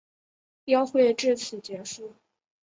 [0.63, 2.15] 标会至此结束。